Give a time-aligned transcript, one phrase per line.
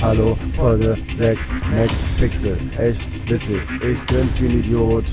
[0.00, 2.58] Hallo, Folge 6, MacPixel.
[2.78, 5.04] Echt witzig, ich grin's wie ein Idiot.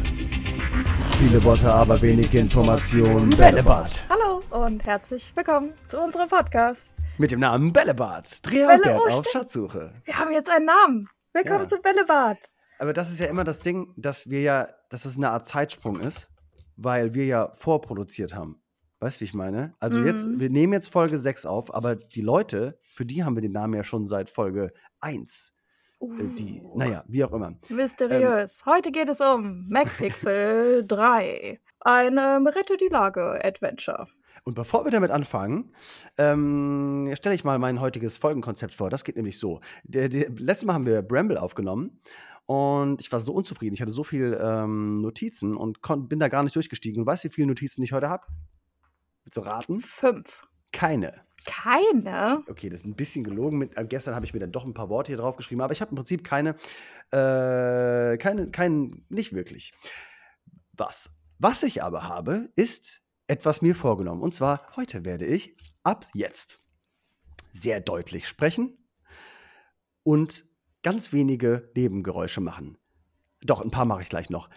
[1.19, 3.29] Viele Worte, aber wenig Information.
[3.31, 4.05] Bällebad.
[4.09, 6.91] Hallo und herzlich willkommen zu unserem Podcast.
[7.17, 8.45] Mit dem Namen Bällebad.
[8.45, 9.25] Dreh und Bälle- oh, auf.
[9.31, 9.93] Schatzsuche.
[10.05, 11.09] Wir haben jetzt einen Namen.
[11.33, 11.67] Willkommen Ja.
[11.67, 12.37] zum Bällebad.
[12.79, 15.99] Aber das ist ja immer das Ding, dass wir ja, dass es eine Art Zeitsprung
[15.99, 16.29] ist,
[16.75, 18.61] weil wir ja vorproduziert haben.
[18.99, 19.73] Weißt du, wie ich meine?
[19.79, 20.39] Also jetzt, Mhm.
[20.39, 23.73] wir nehmen jetzt Folge 6 auf, aber die Leute, für die haben wir den Namen
[23.75, 25.53] ja schon seit Folge 1.
[26.01, 26.05] Äh,
[26.37, 27.53] Die, Uh, naja, wie auch immer.
[27.69, 28.63] Mysteriös.
[28.65, 31.59] Heute geht es um MacPixel 3.
[31.81, 34.07] Ein ähm, Rette die Lage Adventure.
[34.43, 35.73] Und bevor wir damit anfangen,
[36.17, 38.89] ähm, stelle ich mal mein heutiges Folgenkonzept vor.
[38.89, 39.59] Das geht nämlich so.
[39.83, 41.99] Der, der, letztes Mal haben wir Bramble aufgenommen
[42.45, 43.73] und ich war so unzufrieden.
[43.73, 47.01] Ich hatte so viel ähm, Notizen und bin da gar nicht durchgestiegen.
[47.01, 48.25] Und weißt du, wie viele Notizen ich heute habe?
[49.27, 49.79] Willst du raten?
[49.81, 50.47] Fünf.
[50.71, 51.25] Keine.
[51.45, 52.45] Keine?
[52.47, 53.57] Okay, das ist ein bisschen gelogen.
[53.57, 55.81] Mit, äh, gestern habe ich mir dann doch ein paar Worte hier draufgeschrieben, aber ich
[55.81, 56.51] habe im Prinzip keine,
[57.11, 59.73] äh, keine, keinen, nicht wirklich.
[60.71, 61.09] Was?
[61.39, 64.21] Was ich aber habe, ist etwas mir vorgenommen.
[64.21, 66.63] Und zwar, heute werde ich ab jetzt
[67.51, 68.77] sehr deutlich sprechen
[70.03, 70.45] und
[70.83, 72.77] ganz wenige Nebengeräusche machen.
[73.41, 74.49] Doch, ein paar mache ich gleich noch,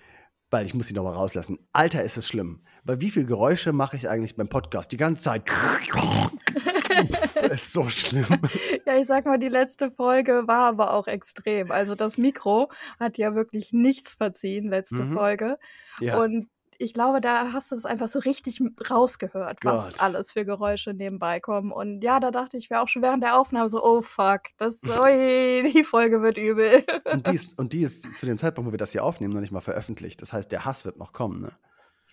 [0.50, 1.58] weil ich muss sie noch mal rauslassen.
[1.72, 2.62] Alter, ist es schlimm.
[2.84, 4.90] Weil wie viele Geräusche mache ich eigentlich beim Podcast?
[4.92, 5.42] Die ganze Zeit.
[7.50, 8.26] ist so schlimm.
[8.86, 11.70] Ja, ich sag mal, die letzte Folge war aber auch extrem.
[11.70, 15.14] Also das Mikro hat ja wirklich nichts verziehen, letzte Mhm.
[15.14, 15.58] Folge.
[16.00, 16.18] Ja.
[16.18, 16.48] Und
[16.80, 20.02] ich glaube, da hast du es einfach so richtig rausgehört, was Gott.
[20.02, 21.72] alles für Geräusche nebenbei kommen.
[21.72, 24.82] Und ja, da dachte ich mir auch schon während der Aufnahme so, oh fuck, das,
[24.84, 26.82] ui, die Folge wird übel.
[27.04, 29.42] Und die, ist, und die ist zu dem Zeitpunkt, wo wir das hier aufnehmen, noch
[29.42, 30.22] nicht mal veröffentlicht.
[30.22, 31.42] Das heißt, der Hass wird noch kommen.
[31.42, 31.52] Ne?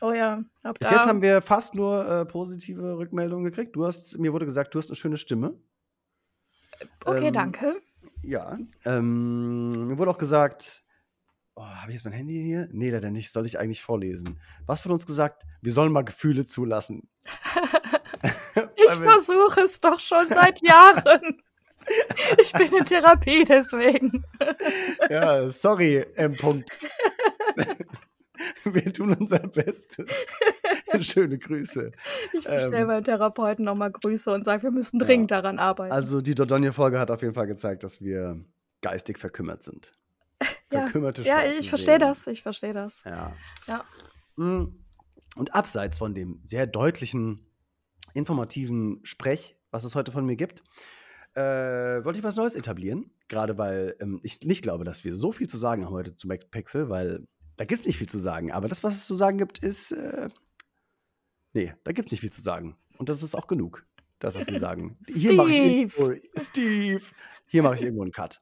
[0.02, 0.96] Oh ja, ab Bis da.
[0.96, 3.74] jetzt haben wir fast nur äh, positive Rückmeldungen gekriegt.
[3.74, 5.54] Du hast, mir wurde gesagt, du hast eine schöne Stimme.
[7.06, 7.82] okay, ähm, danke.
[8.22, 8.58] Ja.
[8.84, 10.84] Ähm, mir wurde auch gesagt,
[11.58, 12.70] oh, habe ich jetzt mein Handy hier?
[12.72, 13.32] Nee, leider nicht.
[13.32, 14.40] Soll ich eigentlich vorlesen?
[14.66, 15.44] Was wurde uns gesagt?
[15.62, 17.10] Wir sollen mal Gefühle zulassen.
[18.76, 21.22] Ich versuche es doch schon seit Jahren.
[22.42, 24.26] Ich bin in Therapie deswegen.
[25.10, 26.34] Ja, sorry, M.
[26.34, 26.66] -Punkt.
[28.66, 30.28] Wir tun unser Bestes.
[31.00, 31.92] Schöne Grüße.
[32.34, 35.94] Ich bestelle Ähm, meinem Therapeuten nochmal Grüße und sage, wir müssen dringend daran arbeiten.
[35.94, 38.44] Also die Dodonje-Folge hat auf jeden Fall gezeigt, dass wir
[38.82, 39.98] geistig verkümmert sind.
[40.70, 40.82] Ja.
[40.82, 43.02] Verkümmerte ja, schwarze ich verstehe das, ich verstehe das.
[43.06, 43.34] Ja.
[43.68, 43.86] Ja.
[44.36, 44.84] Mm.
[45.38, 47.48] Und abseits von dem sehr deutlichen,
[48.14, 50.64] informativen Sprech, was es heute von mir gibt,
[51.36, 53.12] äh, wollte ich was Neues etablieren.
[53.30, 56.28] Gerade weil ähm, ich nicht glaube, dass wir so viel zu sagen haben heute zu
[56.28, 57.26] MacPixel, weil
[57.58, 58.52] da gibt es nicht viel zu sagen.
[58.52, 59.92] Aber das, was es zu sagen gibt, ist.
[59.92, 60.28] Äh,
[61.54, 62.78] nee, da gibt es nicht viel zu sagen.
[62.98, 63.86] Und das ist auch genug,
[64.20, 64.98] das, was wir sagen.
[65.08, 66.04] Hier mache ich Steve.
[66.04, 67.02] irgendwo, Steve!
[67.48, 68.42] Hier mache ich irgendwo einen Cut.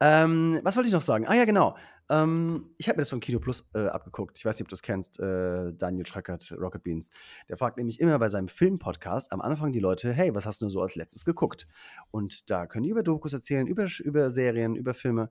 [0.00, 1.26] Ähm, was wollte ich noch sagen?
[1.26, 1.76] Ah ja, genau.
[2.08, 4.38] Ähm, ich habe mir das von Kino Plus äh, abgeguckt.
[4.38, 7.10] Ich weiß nicht, ob du es kennst, äh, Daniel Schreckert, Rocket Beans.
[7.48, 10.68] Der fragt nämlich immer bei seinem Filmpodcast am Anfang die Leute, hey, was hast du
[10.68, 11.66] so als letztes geguckt?
[12.10, 15.30] Und da können die über Dokus erzählen, über, über Serien, über Filme.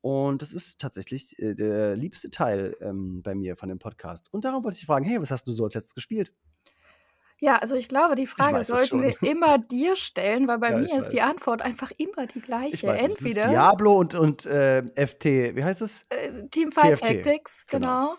[0.00, 4.32] Und das ist tatsächlich äh, der liebste Teil ähm, bei mir von dem Podcast.
[4.32, 6.32] Und darum wollte ich fragen, hey, was hast du so als letztes gespielt?
[7.38, 10.98] Ja, also ich glaube, die Frage sollten wir immer dir stellen, weil bei Ja, mir
[10.98, 11.24] ist die weiß.
[11.24, 12.86] Antwort einfach immer die Ich gleiche.
[12.86, 15.24] weiß, Entweder Diablo und, und äh, FT,
[15.54, 16.04] wie heißt es?
[16.08, 17.88] äh, Teamfight TFT, Tactics, genau.
[17.88, 18.16] genau.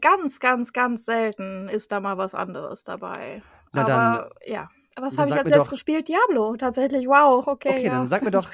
[0.00, 3.42] Ganz, ganz, ganz selten ist da mal was anderes dabei.
[3.72, 4.68] Na dann- Aber ja.
[4.96, 6.06] Was dann habe ich als letztes gespielt?
[6.08, 7.06] Diablo, tatsächlich.
[7.08, 7.70] Wow, okay.
[7.70, 7.92] Okay, ja.
[7.92, 8.52] dann sag mir doch.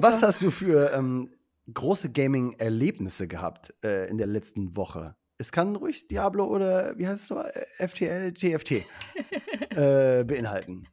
[0.00, 1.30] Was hast du für ähm,
[1.72, 5.16] große Gaming-Erlebnisse gehabt äh, in der letzten Woche?
[5.38, 7.52] Es kann ruhig Diablo oder wie heißt es nochmal?
[7.78, 8.70] Äh, FTL, TFT
[9.76, 10.88] äh, beinhalten.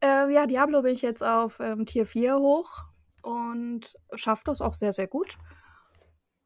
[0.00, 2.84] Ähm, ja, Diablo bin ich jetzt auf ähm, Tier 4 hoch
[3.22, 5.38] und schaffe das auch sehr, sehr gut.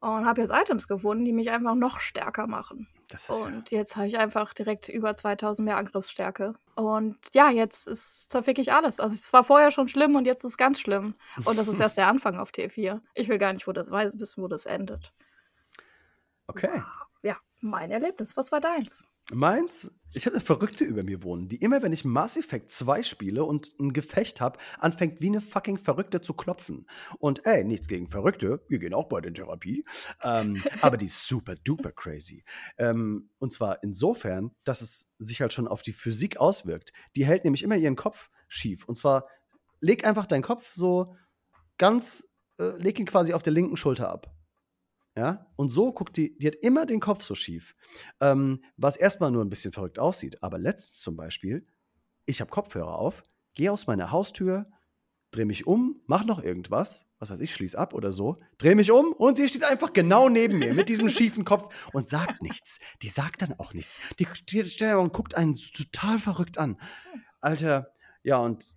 [0.01, 2.87] Und habe jetzt Items gefunden, die mich einfach noch stärker machen.
[3.09, 6.55] Das ist Und jetzt habe ich einfach direkt über 2000 mehr Angriffsstärke.
[6.75, 9.01] Und ja, jetzt ist zerfick ich alles.
[9.01, 11.15] Also es war vorher schon schlimm und jetzt ist es ganz schlimm.
[11.45, 13.01] Und das ist erst der Anfang auf Tier 4.
[13.15, 15.15] Ich will gar nicht wo das, weiß, wissen, wo das endet.
[16.47, 16.71] okay.
[16.77, 17.06] Ja,
[17.61, 18.37] mein Erlebnis.
[18.37, 19.05] Was war deins?
[19.33, 23.03] Meins, ich habe eine Verrückte über mir wohnen, die immer, wenn ich Mass Effect 2
[23.03, 26.87] spiele und ein Gefecht habe, anfängt wie eine fucking Verrückte zu klopfen.
[27.19, 29.85] Und ey, nichts gegen Verrückte, wir gehen auch bald in Therapie.
[30.23, 32.45] Ähm, aber die ist super duper crazy.
[32.79, 36.93] Ähm, und zwar insofern, dass es sich halt schon auf die Physik auswirkt.
[37.17, 38.85] Die hält nämlich immer ihren Kopf schief.
[38.87, 39.27] Und zwar,
[39.81, 41.17] leg einfach deinen Kopf so
[41.79, 44.36] ganz, äh, leg ihn quasi auf der linken Schulter ab.
[45.17, 47.75] Ja, und so guckt die, die hat immer den Kopf so schief.
[48.21, 50.43] Ähm, was erstmal nur ein bisschen verrückt aussieht.
[50.43, 51.67] Aber letztens zum Beispiel,
[52.27, 53.23] ich habe Kopfhörer auf,
[53.55, 54.67] gehe aus meiner Haustür,
[55.31, 58.91] dreh mich um, mach noch irgendwas, was weiß ich, schließ ab oder so, dreh mich
[58.91, 62.79] um und sie steht einfach genau neben mir mit diesem schiefen Kopf und sagt nichts.
[63.01, 63.99] Die sagt dann auch nichts.
[64.19, 66.79] Die steht und guckt einen total verrückt an.
[67.41, 67.93] Alter,
[68.23, 68.77] ja, und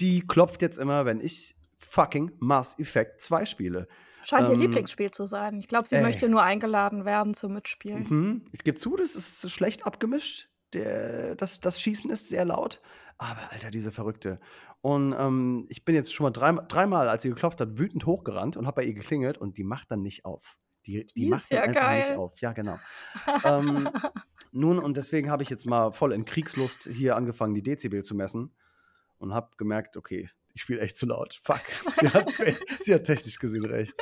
[0.00, 3.88] die klopft jetzt immer, wenn ich fucking Mass Effect 2 spiele.
[4.22, 5.58] Scheint ihr Ähm, Lieblingsspiel zu sein.
[5.58, 6.02] Ich glaube, sie ey.
[6.02, 8.06] möchte nur eingeladen werden zum Mitspielen.
[8.08, 8.44] Mhm.
[8.52, 10.48] Ich gebe zu, das ist schlecht abgemischt.
[10.72, 12.80] Der, das, das Schießen ist sehr laut.
[13.16, 14.38] Aber, Alter, diese Verrückte.
[14.80, 18.56] Und ähm, ich bin jetzt schon mal drei, dreimal, als sie geklopft hat, wütend hochgerannt
[18.56, 20.56] und habe bei ihr geklingelt und die macht dann nicht auf.
[20.86, 22.16] Die, die, Die macht ist dann ja einfach nicht geil.
[22.16, 22.40] auf.
[22.40, 22.78] Ja, genau.
[23.44, 23.88] ähm,
[24.52, 28.14] nun, und deswegen habe ich jetzt mal voll in Kriegslust hier angefangen, die Dezibel zu
[28.14, 28.54] messen
[29.18, 30.28] und habe gemerkt, okay,
[30.58, 31.38] ich spiele echt zu laut.
[31.44, 31.60] Fuck.
[32.00, 32.32] Sie hat,
[32.80, 33.94] sie hat technisch gesehen recht.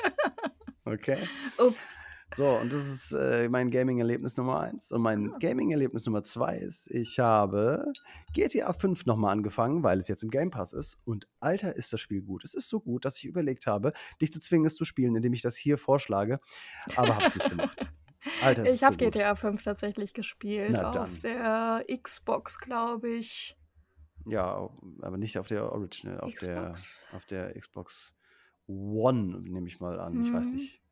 [0.87, 1.19] Okay.
[1.58, 2.03] Ups.
[2.35, 4.91] So, und das ist äh, mein Gaming-Erlebnis Nummer eins.
[4.91, 5.37] Und mein Ah.
[5.38, 7.93] Gaming-Erlebnis Nummer zwei ist, ich habe
[8.32, 10.99] GTA 5 nochmal angefangen, weil es jetzt im Game Pass ist.
[11.05, 12.43] Und Alter, ist das Spiel gut.
[12.43, 13.93] Es ist so gut, dass ich überlegt habe,
[14.23, 16.41] dich zu zwingen, es zu spielen, indem ich das hier vorschlage.
[16.97, 17.87] Aber hab's nicht gemacht.
[18.43, 19.12] Alter, es Ich ist so habe gut.
[19.12, 20.76] GTA 5 tatsächlich gespielt.
[20.79, 23.56] Auf der Xbox, glaube ich.
[24.28, 24.69] Ja,
[25.02, 27.08] aber nicht auf der Original, auf Xbox.
[27.08, 28.14] der auf der Xbox
[28.69, 30.20] One, nehme ich mal an.
[30.20, 30.55] Ich weiß Mhm.
[30.55, 30.82] nicht.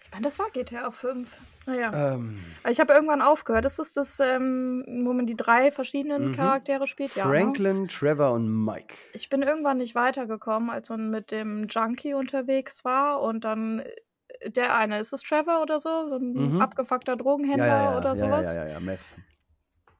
[0.00, 1.36] Ich meine, das war GTA 5.
[1.66, 2.14] Naja.
[2.14, 2.40] Ähm,
[2.70, 3.64] Ich habe irgendwann aufgehört.
[3.64, 6.32] Das ist das, ähm, wo man die drei verschiedenen Mhm.
[6.32, 7.14] Charaktere spielt.
[7.14, 7.32] Ja, ne?
[7.32, 8.94] Franklin, Trevor und Mike.
[9.12, 14.50] Ich bin irgendwann nicht weitergekommen, als man mit dem Junkie unterwegs war und dann äh,
[14.50, 16.08] der eine, ist es Trevor oder so?
[16.08, 16.60] So ein Mhm.
[16.62, 18.54] abgefuckter Drogenhändler ja, ja, ja, oder ja, sowas.
[18.54, 19.00] Ja, ja, ja, Meth.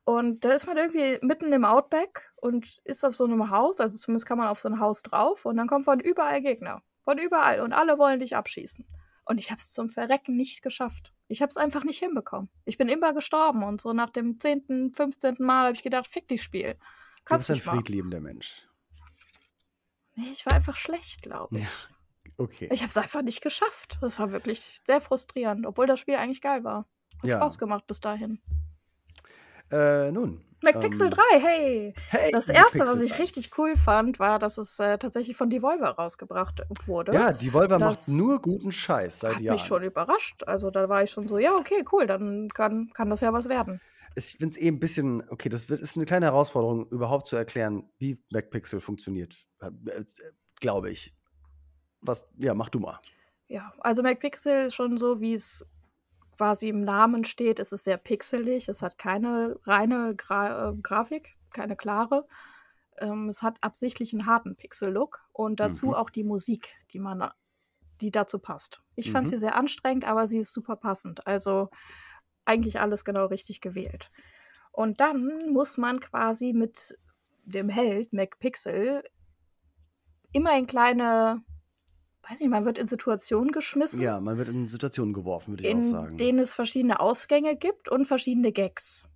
[0.08, 3.98] Und da ist man irgendwie mitten im Outback und ist auf so einem Haus, also
[3.98, 6.82] zumindest kann man auf so ein Haus drauf und dann kommen von überall Gegner.
[7.02, 8.86] Von überall und alle wollen dich abschießen.
[9.26, 11.12] Und ich habe es zum Verrecken nicht geschafft.
[11.26, 12.48] Ich habe es einfach nicht hinbekommen.
[12.64, 15.36] Ich bin immer gestorben und so nach dem 10., 15.
[15.40, 16.72] Mal habe ich gedacht, fick dich Spiel.
[16.72, 16.80] Du
[17.26, 18.66] Kannst bist ein friedliebender Mensch.
[20.14, 21.64] Nee, ich war einfach schlecht, glaube ich.
[21.64, 22.34] Ja.
[22.38, 22.70] Okay.
[22.72, 23.98] Ich habe es einfach nicht geschafft.
[24.00, 26.86] Das war wirklich sehr frustrierend, obwohl das Spiel eigentlich geil war.
[27.18, 27.36] Hat Ja.
[27.36, 28.40] Spaß gemacht bis dahin.
[29.70, 30.44] Äh, nun.
[30.62, 31.94] MacPixel ähm, 3, hey!
[32.10, 33.22] Hey, Das erste, MacPixel was ich 3.
[33.22, 37.12] richtig cool fand, war, dass es äh, tatsächlich von Devolver rausgebracht wurde.
[37.14, 39.54] Ja, die Volver Das macht nur guten Scheiß seit Hat Jahren.
[39.56, 40.42] mich schon überrascht.
[40.44, 43.48] Also da war ich schon so, ja, okay, cool, dann kann, kann das ja was
[43.48, 43.80] werden.
[44.16, 47.36] Ich finde es eh ein bisschen, okay, das wird, ist eine kleine Herausforderung, überhaupt zu
[47.36, 49.36] erklären, wie MacPixel funktioniert.
[49.60, 50.04] Äh, äh,
[50.60, 51.14] Glaube ich.
[52.00, 52.98] Was, ja, mach du mal.
[53.46, 55.64] Ja, also MacPixel ist schon so, wie es
[56.38, 57.58] quasi im Namen steht.
[57.58, 58.68] Es ist sehr pixelig.
[58.68, 62.26] Es hat keine reine Gra äh, Grafik, keine klare.
[62.98, 65.94] Ähm, es hat absichtlich einen harten Pixel-Look und dazu Mhm.
[65.94, 67.30] auch die Musik, die man,
[68.00, 68.82] die dazu passt.
[68.94, 69.30] Ich fand Mhm.
[69.30, 71.26] sie sehr anstrengend, aber sie ist super passend.
[71.26, 71.68] Also
[72.44, 74.10] eigentlich alles genau richtig gewählt.
[74.72, 76.96] Und dann muss man quasi mit
[77.44, 79.02] dem Held MacPixel
[80.32, 81.42] immer in kleine,
[82.30, 85.68] weiß nicht, man wird in Situationen geschmissen, Ja, man wird in Situationen geworfen, würde ich
[85.70, 86.16] auch in sagen.
[86.16, 89.08] denen es verschiedene Ausgänge gibt und verschiedene Gags.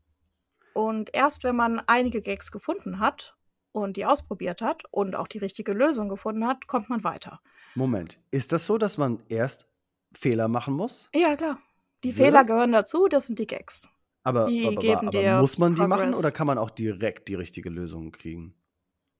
[0.75, 3.37] Und erst wenn man einige Gags gefunden hat
[3.73, 7.41] und die ausprobiert hat und auch die richtige Lösung gefunden hat, kommt man weiter.
[7.75, 9.69] Moment, ist das so, dass man erst
[10.15, 11.09] Fehler machen muss?
[11.15, 11.59] Ja, klar.
[12.05, 12.27] Die Wirklich?
[12.27, 13.89] Fehler gehören dazu, das sind die Gags.
[14.25, 16.19] Aber, Die aber, aber dir muss man die machen Progress.
[16.19, 18.55] oder kann man auch direkt die richtige Lösung kriegen?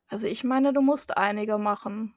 [0.09, 2.15] Also ich meine, du musst einige machen.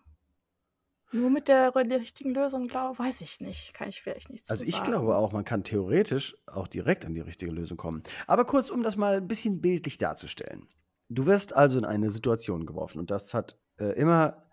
[1.11, 3.73] Nur mit der richtigen Lösung, glaube weiß ich nicht.
[3.73, 4.89] Kann ich vielleicht nichts Also zu ich sagen.
[4.91, 8.03] glaube auch, man kann theoretisch auch direkt an die richtige Lösung kommen.
[8.27, 10.67] Aber kurz, um das mal ein bisschen bildlich darzustellen.
[11.09, 14.43] Du wirst also in eine Situation geworfen und das hat äh, immer,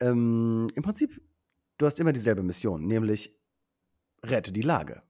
[0.00, 1.22] ähm, im Prinzip,
[1.78, 3.38] du hast immer dieselbe Mission, nämlich
[4.24, 5.02] rette die Lage.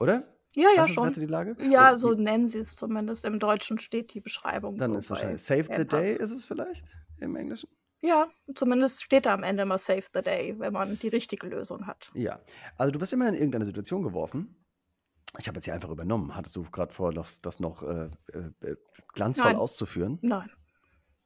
[0.00, 0.24] Oder?
[0.54, 1.04] Ja, ja, schon.
[1.08, 1.56] Rette die Lage?
[1.70, 3.24] Ja, Oh, so wie- nennen sie es zumindest.
[3.24, 4.98] Im Deutschen steht die Beschreibung Dann so.
[4.98, 6.84] ist wahrscheinlich Save the Day, ist es vielleicht
[7.20, 7.68] im Englischen?
[8.06, 11.86] Ja, zumindest steht da am Ende immer Save the Day, wenn man die richtige Lösung
[11.86, 12.10] hat.
[12.14, 12.38] Ja.
[12.76, 14.54] Also du wirst immer in irgendeine Situation geworfen.
[15.38, 16.34] Ich habe jetzt hier einfach übernommen.
[16.36, 18.76] Hattest du gerade vor, das, das noch äh, äh,
[19.12, 19.56] glanzvoll Nein.
[19.56, 20.18] auszuführen?
[20.22, 20.50] Nein.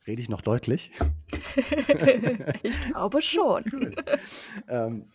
[0.07, 0.91] Rede ich noch deutlich?
[2.63, 3.95] ich glaube schon.
[4.69, 5.11] ähm,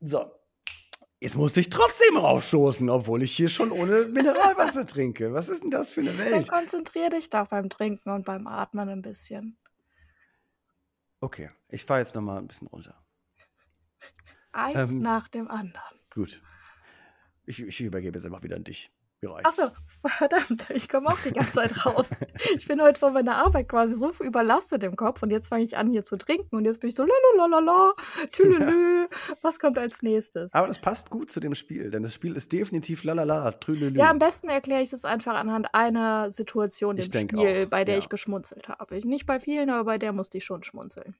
[0.00, 0.30] so.
[1.20, 5.32] Jetzt muss ich trotzdem raufstoßen, obwohl ich hier schon ohne Mineralwasser trinke.
[5.32, 6.48] Was ist denn das für eine Dann Welt?
[6.50, 9.56] konzentrier dich doch beim Trinken und beim Atmen ein bisschen.
[11.22, 13.00] Okay, ich fahre jetzt noch mal ein bisschen runter.
[14.50, 16.00] Eins Ähm, nach dem anderen.
[16.10, 16.42] Gut.
[17.46, 18.92] Ich, ich übergebe jetzt einfach wieder an dich.
[19.22, 19.56] Wie reicht's?
[19.60, 19.72] Achso,
[20.04, 22.20] verdammt, ich komme auch die ganze Zeit raus.
[22.56, 25.76] Ich bin heute von meiner Arbeit quasi so überlastet im Kopf und jetzt fange ich
[25.76, 27.04] an hier zu trinken und jetzt bin ich so
[27.38, 27.92] lalalala,
[28.32, 29.06] tülülü,
[29.42, 30.52] was kommt als nächstes?
[30.54, 33.98] Aber das passt gut zu dem Spiel, denn das Spiel ist definitiv lalala, trülülü.
[33.98, 37.94] Ja, am besten erkläre ich es einfach anhand einer Situation im Spiel, auch, bei der
[37.94, 37.98] ja.
[38.00, 38.96] ich geschmunzelt habe.
[38.96, 41.14] Ich- Nicht bei vielen, aber bei der musste ich schon schmunzeln.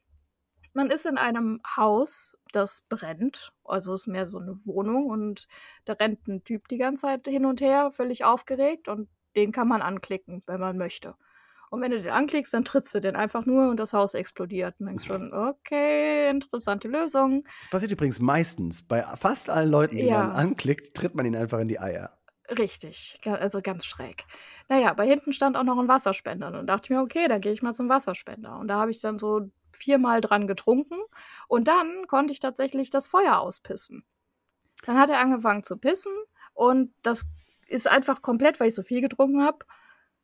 [0.74, 3.52] Man ist in einem Haus, das brennt.
[3.64, 5.46] Also ist mehr so eine Wohnung und
[5.84, 9.68] da rennt ein Typ die ganze Zeit hin und her, völlig aufgeregt und den kann
[9.68, 11.14] man anklicken, wenn man möchte.
[11.70, 14.74] Und wenn du den anklickst, dann trittst du den einfach nur und das Haus explodiert.
[14.78, 17.44] Und denkst schon, okay, interessante Lösung.
[17.60, 18.86] Das passiert übrigens meistens.
[18.86, 20.22] Bei fast allen Leuten, die Ja.
[20.22, 22.18] man anklickt, tritt man ihn einfach in die Eier.
[22.58, 24.26] Richtig, also ganz schräg.
[24.68, 26.48] Naja, aber hinten stand auch noch ein Wasserspender.
[26.48, 28.58] Und dann dachte ich mir, okay, dann gehe ich mal zum Wasserspender.
[28.58, 30.98] Und da habe ich dann so viermal dran getrunken.
[31.48, 34.04] Und dann konnte ich tatsächlich das Feuer auspissen.
[34.86, 36.12] Dann hat er angefangen zu pissen.
[36.54, 37.24] Und das
[37.68, 39.58] ist einfach komplett, weil ich so viel getrunken habe,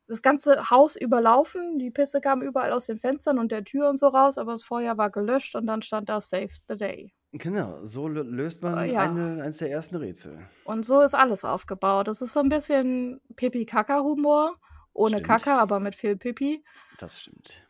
[0.06, 1.78] das ganze Haus überlaufen.
[1.78, 4.38] Die Pisse kam überall aus den Fenstern und der Tür und so raus.
[4.38, 7.12] Aber das Feuer war gelöscht und dann stand da Save the Day.
[7.32, 9.00] Genau, so lö- löst man Äh, ja.
[9.00, 10.48] eine, eines der ersten Rätsel.
[10.64, 12.08] Und so ist alles aufgebaut.
[12.08, 14.56] Das ist so ein bisschen Pipi-Kaka-Humor.
[14.94, 15.26] Ohne Stimmt.
[15.28, 16.64] Kaka, aber mit viel Pipi.
[16.98, 17.67] Das stimmt.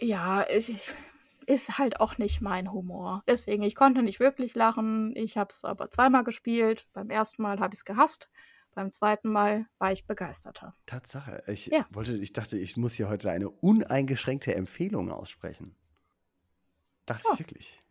[0.00, 0.90] Ja, ich,
[1.46, 3.22] ist halt auch nicht mein Humor.
[3.26, 5.14] Deswegen, ich konnte nicht wirklich lachen.
[5.16, 6.86] Ich habe es aber zweimal gespielt.
[6.92, 8.28] Beim ersten Mal habe ich es gehasst.
[8.74, 10.74] Beim zweiten Mal war ich begeisterter.
[10.86, 11.42] Tatsache.
[11.48, 11.86] Ich Ja.
[11.90, 15.74] wollte, ich dachte, ich muss hier heute eine uneingeschränkte Empfehlung aussprechen.
[17.06, 17.32] Dachte Oh.
[17.34, 17.82] ich wirklich.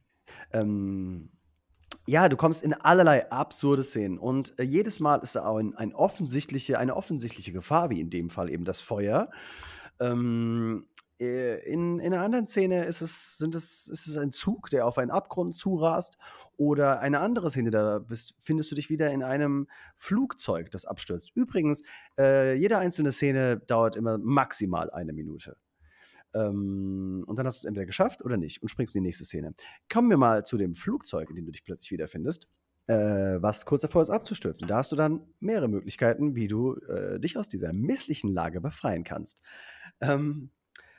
[0.54, 1.32] Ähm,
[2.06, 5.76] ja, du kommst in allerlei absurde Szenen und äh, jedes Mal ist da auch ein,
[5.76, 9.30] ein offensichtliche, eine offensichtliche Gefahr, wie in dem Fall eben das Feuer.
[10.00, 14.70] Ähm, äh, in, in einer anderen Szene ist es, sind es, ist es ein Zug,
[14.70, 16.18] der auf einen Abgrund zurast.
[16.58, 21.32] Oder eine andere Szene, da bist, findest du dich wieder in einem Flugzeug, das abstürzt.
[21.36, 21.84] Übrigens,
[22.20, 25.58] äh, jede einzelne Szene dauert immer maximal eine Minute.
[26.36, 29.26] Ähm, und dann hast du es entweder geschafft oder nicht und springst in die nächste
[29.26, 29.54] Szene.
[29.92, 32.48] Kommen wir mal zu dem Flugzeug, in dem du dich plötzlich wiederfindest,
[32.88, 34.68] äh, was kurz davor ist abzustürzen.
[34.68, 39.04] Da hast du dann mehrere Möglichkeiten, wie du äh, dich aus dieser misslichen Lage befreien
[39.04, 39.42] kannst.
[40.00, 40.52] Ähm,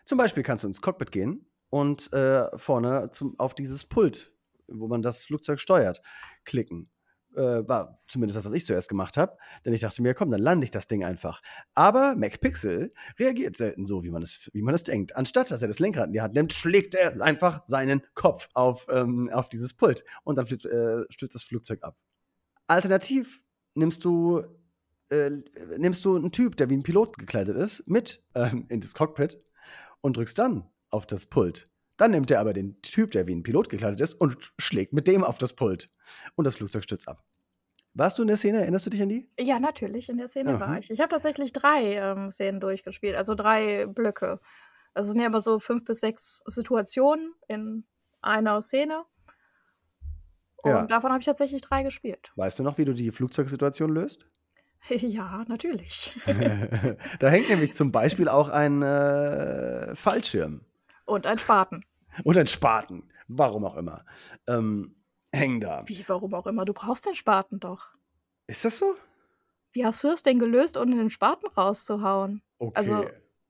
[0.09, 4.33] zum Beispiel kannst du ins Cockpit gehen und äh, vorne zum, auf dieses Pult,
[4.67, 6.01] wo man das Flugzeug steuert,
[6.47, 6.91] klicken.
[7.37, 9.37] Äh, war zumindest das, was ich zuerst gemacht habe.
[9.67, 11.43] Denn ich dachte mir, komm, dann lande ich das Ding einfach.
[11.75, 15.15] Aber MacPixel reagiert selten so, wie man es, wie man es denkt.
[15.15, 18.87] Anstatt dass er das Lenkrad in die Hand nimmt, schlägt er einfach seinen Kopf auf,
[18.91, 21.99] ähm, auf dieses Pult und dann fliegt, äh, stürzt das Flugzeug ab.
[22.67, 23.43] Alternativ
[23.75, 24.43] nimmst du,
[25.11, 25.31] äh,
[25.77, 29.37] nimmst du einen Typ, der wie ein Pilot gekleidet ist, mit ähm, in das Cockpit
[30.01, 31.67] und drückst dann auf das Pult.
[31.97, 35.07] Dann nimmt er aber den Typ, der wie ein Pilot gekleidet ist, und schlägt mit
[35.09, 35.91] dem auf das Pult.
[36.37, 37.25] Und das Flugzeug stürzt ab.
[37.95, 38.61] Warst du in der Szene?
[38.61, 39.29] Erinnerst du dich an die?
[39.41, 40.61] Ja, natürlich, in der Szene Aha.
[40.61, 40.91] war ich.
[40.91, 44.41] Ich habe tatsächlich drei ähm, Szenen durchgespielt, also drei Blöcke.
[44.95, 47.85] Also es sind ja immer so fünf bis sechs Situationen in
[48.21, 49.05] einer Szene.
[50.63, 50.87] Und Ja.
[50.87, 52.33] davon habe ich tatsächlich drei gespielt.
[52.37, 54.27] Weißt du noch, wie du die Flugzeugsituation löst?
[54.89, 56.13] ja, natürlich.
[57.19, 60.61] da hängt nämlich zum Beispiel auch ein äh, Fallschirm
[61.05, 61.85] Und ein Spaten.
[62.25, 63.11] und ein Spaten.
[63.29, 64.05] Warum auch immer.
[64.47, 64.97] Ähm,
[65.33, 65.83] hängen da.
[65.87, 66.65] Wie, warum auch immer.
[66.65, 67.89] Du brauchst den Spaten doch.
[68.47, 68.95] Ist das so?
[69.73, 72.43] Wie hast du es denn gelöst, ohne den Spaten rauszuhauen?
[72.59, 72.73] Okay.
[72.77, 73.07] Also-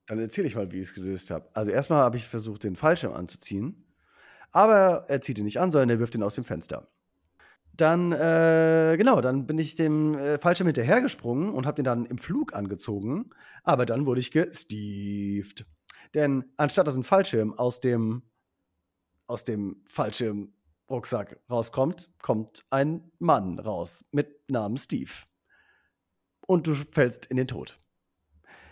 [0.07, 1.47] Dann erzähle ich mal, wie ich es gelöst habe.
[1.53, 3.85] Also erstmal habe ich versucht, den Fallschirm anzuziehen.
[4.51, 6.87] Aber er zieht ihn nicht an, sondern er wirft ihn aus dem Fenster.
[7.79, 12.17] Dann, äh, genau, dann bin ich dem äh, Fallschirm hinterhergesprungen und habe den dann im
[12.17, 13.29] Flug angezogen.
[13.63, 15.65] Aber dann wurde ich gestieft.
[16.13, 18.23] Denn anstatt dass ein Fallschirm aus dem,
[19.27, 25.11] aus dem Fallschirmrucksack rauskommt, kommt ein Mann raus mit Namen Steve.
[26.45, 27.79] Und du fällst in den Tod.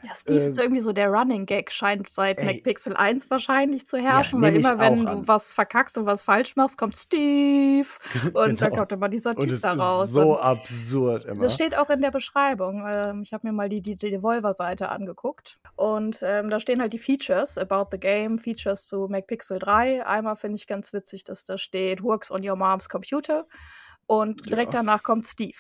[0.04, 2.46] Ja, Steve ist Ähm, irgendwie so der Running Gag, scheint seit ey.
[2.46, 5.28] MacPixel 1 wahrscheinlich zu herrschen, nehm weil immer wenn du an.
[5.28, 7.88] was verkackst und was falsch machst, kommt Steve
[8.34, 8.76] und dann Genau.
[8.76, 10.12] kommt immer dieser Und Typ es da ist raus.
[10.12, 11.42] so und absurd immer.
[11.44, 12.86] das steht auch in der Beschreibung.
[12.88, 16.94] Ähm, ich habe mir mal die, die, die Devolver-Seite angeguckt und ähm, da stehen halt
[16.94, 20.06] die Features about the game, Features zu MacPixel 3.
[20.06, 23.48] Einmal finde ich ganz witzig, dass da steht Works on your mom's computer
[24.06, 24.80] und direkt Ja.
[24.82, 25.58] danach kommt Steve.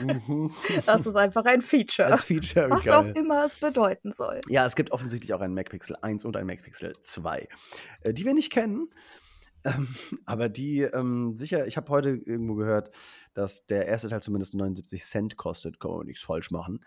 [0.00, 0.50] Mhm.
[0.86, 2.08] Das ist einfach ein Feature.
[2.08, 3.14] Als Feature, was auch geil.
[3.16, 4.40] immer es bedeuten soll.
[4.48, 7.48] Ja, es gibt offensichtlich auch einen MacPixel 1 und einen MacPixel 2,
[8.02, 8.88] äh, die wir nicht kennen.
[9.64, 9.88] Ähm,
[10.24, 12.90] aber die ähm, sicher, ich habe heute irgendwo gehört,
[13.34, 15.80] dass der erste Teil zumindest 79 Cent kostet.
[15.80, 16.84] Kann man nichts falsch machen.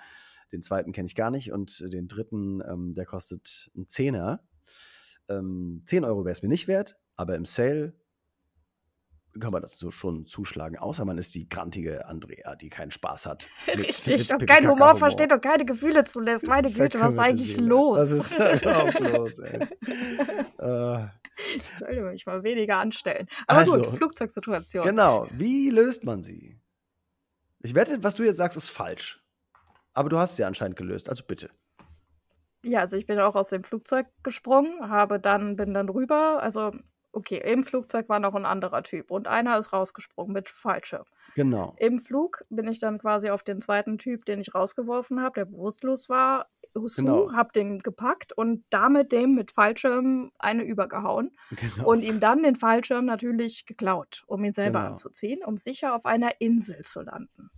[0.51, 4.43] Den zweiten kenne ich gar nicht und den dritten, ähm, der kostet einen Zehner.
[5.27, 7.93] Ähm, 10 Euro wäre es mir nicht wert, aber im Sale
[9.39, 10.77] kann man das so schon zuschlagen.
[10.77, 13.48] Außer man ist die grantige Andrea, die keinen Spaß hat.
[13.67, 16.48] mit- Richtig, mit und keinen Humor versteht und keine Gefühle zulässt.
[16.48, 17.67] Meine Güte, was ist eigentlich Seele.
[17.67, 17.98] los?
[17.98, 19.59] Was ist überhaupt los, ey?
[20.57, 21.07] äh,
[21.55, 23.27] Ich sollte mich mal weniger anstellen.
[23.48, 24.86] Aber Also, gut, Flugzeugsituation.
[24.86, 25.27] genau.
[25.31, 26.59] Wie löst man sie?
[27.62, 29.24] Ich wette, was du jetzt sagst, ist falsch.
[29.93, 31.50] Aber du hast sie anscheinend gelöst, also bitte.
[32.63, 36.71] Ja, also ich bin auch aus dem Flugzeug gesprungen, habe dann, bin dann rüber, also
[37.11, 41.05] okay, im Flugzeug war noch ein anderer Typ und einer ist rausgesprungen mit Fallschirm.
[41.35, 41.75] Genau.
[41.77, 45.45] Im Flug bin ich dann quasi auf den zweiten Typ, den ich rausgeworfen habe, der
[45.45, 46.47] bewusstlos war,
[46.77, 47.33] Husu, Genau.
[47.33, 51.89] hab den gepackt und damit dem mit Fallschirm eine übergehauen Genau.
[51.89, 54.89] und ihm dann den Fallschirm natürlich geklaut, um ihn selber Genau.
[54.91, 57.49] anzuziehen, um sicher auf einer Insel zu landen.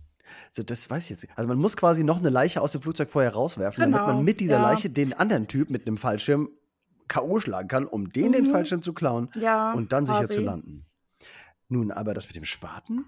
[0.50, 1.36] So, das weiß ich jetzt nicht.
[1.36, 4.24] Also man muss quasi noch eine Leiche aus dem Flugzeug vorher rauswerfen, damit Genau, man
[4.24, 4.62] mit dieser ja.
[4.62, 6.48] Leiche den anderen Typ mit einem Fallschirm
[7.12, 7.40] K.O.
[7.40, 8.50] schlagen kann, um den den Mhm.
[8.50, 10.34] Fallschirm zu klauen Ja, und dann sicher quasi.
[10.36, 10.86] zu landen.
[11.68, 13.04] Nun, aber das mit dem Spaten?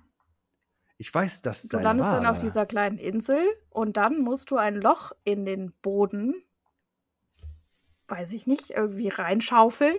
[0.97, 4.57] Ich weiß, dass Du landest war, dann auf dieser kleinen Insel und dann musst du
[4.57, 6.35] ein Loch in den Boden,
[8.09, 9.97] weiß ich nicht, irgendwie reinschaufeln,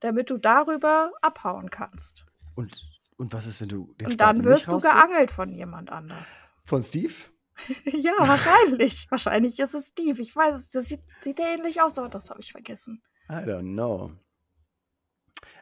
[0.00, 2.26] damit du darüber abhauen kannst.
[2.54, 2.84] Und,
[3.16, 6.52] und was ist, wenn du den und Spaten dann wirst du geangelt von jemand anders.
[6.64, 7.14] Von Steve?
[7.84, 9.06] ja, wahrscheinlich.
[9.10, 10.20] wahrscheinlich ist es Steve.
[10.20, 13.02] Ich weiß, das sieht, sieht ähnlich aus, aber das habe ich vergessen.
[13.30, 14.12] I don't know.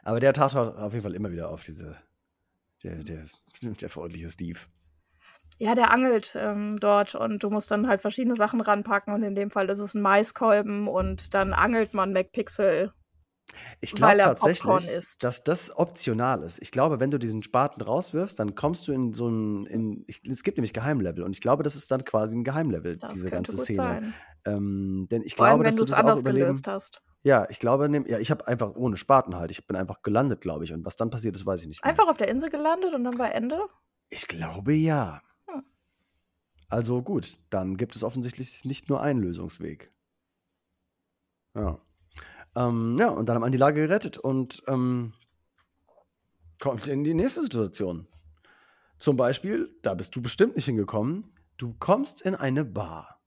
[0.03, 1.95] Aber der taucht auf jeden Fall immer wieder auf, diese,
[2.83, 3.25] der, der,
[3.61, 4.59] der freundliche Steve.
[5.59, 9.35] Ja, der angelt ähm, dort und du musst dann halt verschiedene Sachen ranpacken und in
[9.35, 12.93] dem Fall ist es ein Maiskolben und dann angelt man McPixel.
[13.81, 16.61] Ich Weil glaube er Popcorn tatsächlich, dass das optional ist.
[16.61, 19.65] Ich glaube, wenn du diesen Spaten rauswirfst, dann kommst du in so ein.
[19.65, 22.97] In, ich, es gibt nämlich Geheimlevel und ich glaube, das ist dann quasi ein Geheimlevel,
[22.97, 23.77] Das diese ganze gut Szene.
[23.77, 24.13] sein.
[24.45, 27.01] Ähm, denn ich Vor allem, glaube, wenn dass du du es das anders gelöst hast.
[27.21, 29.51] Ja, ich glaube, nehm, ja, ich habe einfach ohne Spaten halt.
[29.51, 30.73] Ich bin einfach gelandet, glaube ich.
[30.73, 31.89] Und was dann passiert ist, weiß ich nicht mehr.
[31.89, 33.59] Einfach auf der Insel gelandet und dann war Ende?
[34.09, 35.21] Ich glaube ja.
[35.47, 35.63] Hm.
[36.69, 39.91] Also gut, dann gibt es offensichtlich nicht nur einen Lösungsweg.
[41.55, 41.79] Ja.
[42.55, 45.13] Ähm, ja, und dann haben wir die Lage gerettet und ähm,
[46.59, 48.07] kommt in die nächste Situation.
[48.97, 53.21] Zum Beispiel, da bist du bestimmt nicht hingekommen, du kommst in eine Bar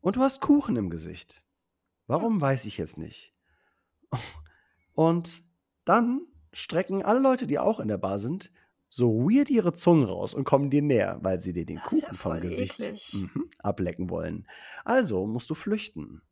[0.00, 1.43] und du hast Kuchen im Gesicht.
[2.06, 3.34] Warum, weiß ich jetzt nicht.
[4.94, 5.42] Und
[5.84, 8.52] dann strecken alle Leute, die auch in der Bar sind,
[8.88, 12.02] so weird ihre Zungen raus und kommen dir näher, weil sie dir den Das ist
[12.02, 14.46] ja Kuchen vom Gesicht mhm, ablecken wollen.
[14.84, 16.22] Also musst du flüchten.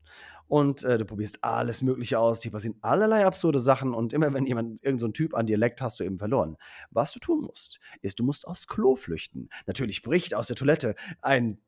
[0.46, 2.42] Und äh, du probierst alles Mögliche aus.
[2.42, 3.94] Hier passieren allerlei absurde Sachen.
[3.94, 6.56] Und immer wenn jemand, irgendein so ein Typ an dir leckt, hast du eben verloren.
[6.90, 9.48] Was du tun musst, ist, du musst aufs Klo flüchten.
[9.66, 11.58] Natürlich bricht aus der Toilette ein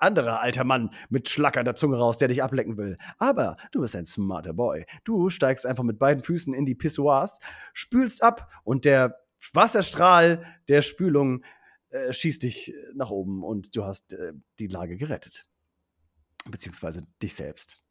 [0.00, 2.98] anderer alter Mann mit schlackernder Zunge raus, der dich ablecken will.
[3.18, 4.86] Aber du bist ein smarter Boy.
[5.04, 7.38] Du steigst einfach mit beiden Füßen in die Pissoirs,
[7.72, 9.16] spülst ab und der
[9.52, 11.44] Wasserstrahl der Spülung
[11.90, 15.44] äh, schießt dich nach oben und du hast äh, die Lage gerettet.
[16.48, 17.84] Beziehungsweise dich selbst.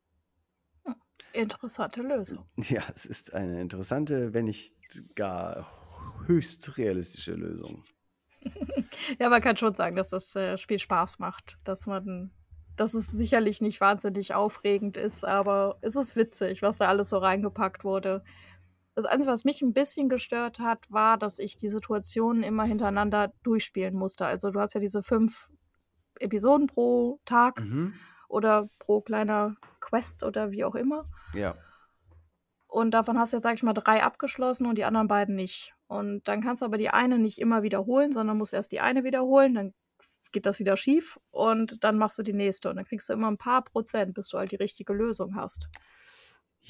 [1.34, 2.46] Interessante Lösung.
[2.58, 4.74] Ja, es ist eine interessante, wenn nicht
[5.16, 5.70] gar
[6.26, 7.84] höchst realistische Lösung.
[9.20, 11.58] Ja, man kann schon sagen, dass das äh, Spiel Spaß macht.
[11.64, 12.32] Dass man,
[12.76, 17.18] dass es sicherlich nicht wahnsinnig aufregend ist, aber es ist witzig, was da alles so
[17.18, 18.24] reingepackt wurde.
[18.96, 23.32] Das Einzige, was mich ein bisschen gestört hat, war, dass ich die Situationen immer hintereinander
[23.44, 24.26] durchspielen musste.
[24.26, 25.50] Also du hast ja diese fünf
[26.20, 27.94] Episoden pro Tag Mhm.
[28.28, 31.06] oder pro kleiner Quest oder wie auch immer.
[31.36, 31.56] Ja.
[32.70, 35.74] Und davon hast du jetzt, sag ich mal, drei abgeschlossen und die anderen beiden nicht.
[35.88, 39.04] Und dann kannst du aber die eine nicht immer wiederholen, sondern musst erst die eine
[39.04, 39.74] wiederholen, dann
[40.32, 42.70] geht das wieder schief und dann machst du die nächste.
[42.70, 45.68] Und dann kriegst du immer ein paar Prozent, bis du halt die richtige Lösung hast.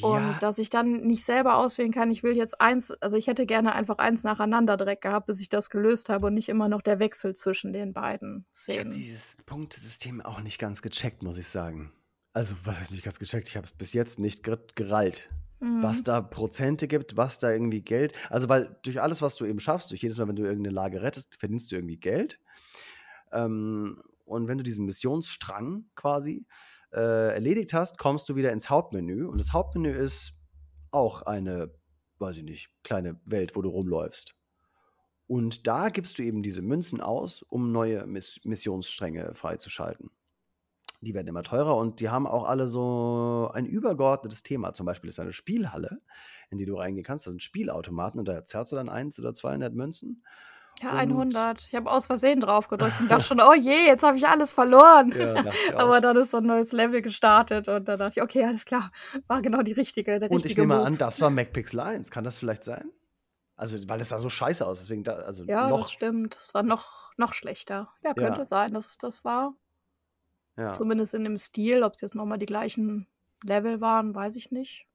[0.01, 3.27] Und ja, dass ich dann nicht selber auswählen kann, ich will jetzt eins, also ich
[3.27, 6.69] hätte gerne einfach eins nacheinander direkt gehabt, bis ich das gelöst habe und nicht immer
[6.69, 8.91] noch der Wechsel zwischen den beiden ich habe Szenen.
[8.91, 11.91] dieses Punktesystem auch nicht ganz gecheckt, muss ich sagen.
[12.31, 13.49] Also, was heißt nicht ganz gecheckt?
[13.49, 15.27] Ich habe es bis jetzt nicht ger gerallt.
[15.59, 15.83] Mhm.
[15.83, 18.13] was da Prozente gibt, was da irgendwie Geld.
[18.29, 21.01] Also, weil durch alles, was du eben schaffst, durch jedes Mal, wenn du irgendeine Lage
[21.01, 22.39] rettest, verdienst du irgendwie Geld.
[23.31, 26.45] Ähm, und wenn du diesen Missionsstrang quasi
[26.93, 29.25] äh, erledigt hast, kommst du wieder ins Hauptmenü.
[29.25, 30.33] Und das Hauptmenü ist
[30.91, 31.73] auch eine,
[32.19, 34.35] weiß ich nicht, kleine Welt, wo du rumläufst.
[35.27, 40.09] Und da gibst du eben diese Münzen aus, um neue Miss Missionsstränge freizuschalten.
[41.01, 44.73] Die werden immer teurer und die haben auch alle so ein übergeordnetes Thema.
[44.73, 46.01] Zum Beispiel ist eine Spielhalle,
[46.49, 47.25] in die du reingehen kannst.
[47.25, 50.23] Da sind Spielautomaten und da zahlst du dann 1 oder 200 Münzen.
[50.81, 51.61] Ja, Und- 100.
[51.67, 54.51] Ich habe aus Versehen drauf gedrückt und dachte schon, oh je, jetzt habe ich alles
[54.53, 55.13] verloren.
[55.17, 55.75] Ja, ich.
[55.77, 58.91] Aber dann ist so ein neues Level gestartet und dann dachte ich, okay, alles klar,
[59.27, 60.85] war genau die richtige, der Und richtige ich nehme Move.
[60.85, 62.11] an, das war MacPixel 1.
[62.11, 62.91] Kann das vielleicht sein?
[63.55, 64.79] Also, weil es sah so scheiße aus.
[64.79, 65.89] Deswegen, da, also ja, das noch.
[65.89, 66.35] stimmt.
[66.37, 67.89] Es war noch, noch schlechter.
[68.03, 68.45] Ja, könnte Ja.
[68.45, 69.53] sein, dass es das war.
[70.59, 70.73] Ja.
[70.73, 71.83] Zumindest in dem Stil.
[71.83, 73.07] Ob es jetzt nochmal die gleichen
[73.43, 74.87] Level waren, weiß ich nicht.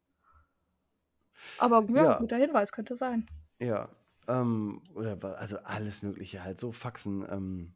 [1.59, 2.19] Aber ja, Ja.
[2.19, 3.27] guter Hinweis, könnte sein.
[3.59, 3.89] Ja.
[4.29, 7.27] Ähm, oder also alles Mögliche, halt so Faxen.
[7.31, 7.75] Ähm,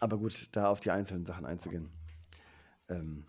[0.00, 1.90] aber gut, da auf die einzelnen Sachen einzugehen.
[2.88, 3.26] Ähm,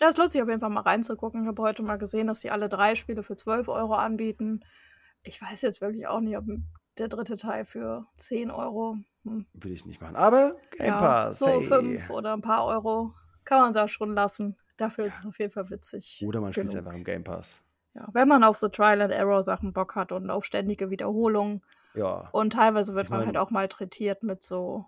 [0.00, 1.42] Ja, es lohnt sich auf jeden Fall mal reinzugucken.
[1.42, 4.64] Ich habe heute mal gesehen, dass sie alle drei Spiele für 12 Euro anbieten.
[5.24, 6.44] Ich weiß jetzt wirklich auch nicht, ob
[6.98, 8.96] der dritte Teil für 10 Euro.
[9.24, 9.46] Hm.
[9.52, 10.16] Würde ich nicht machen.
[10.16, 11.62] Aber Game Ja, Pass, so hey.
[11.62, 13.12] 5 oder ein paar Euro
[13.44, 14.56] kann man da schon lassen.
[14.76, 16.22] Dafür ist es auf jeden Fall witzig.
[16.26, 17.62] Oder man spielt es einfach im Game Pass.
[17.94, 21.62] Ja, wenn man auf so Trial-and-Error-Sachen Bock hat und auf ständige Wiederholungen.
[21.94, 22.28] Ja.
[22.32, 24.84] Und teilweise wird Ich man mein- halt auch malträtiert mit so,